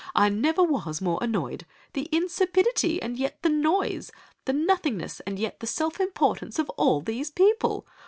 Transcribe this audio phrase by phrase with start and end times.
[0.15, 1.67] I never was more annoyed.
[1.93, 7.29] The insipidity and yet the noise—the nothingness and yet the self importance of all these
[7.29, 7.85] people!